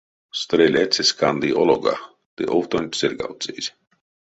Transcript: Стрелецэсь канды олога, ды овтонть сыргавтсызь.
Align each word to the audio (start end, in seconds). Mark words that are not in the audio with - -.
Стрелецэсь 0.41 1.11
канды 1.19 1.49
олога, 1.61 1.95
ды 2.35 2.43
овтонть 2.57 2.97
сыргавтсызь. 2.99 3.69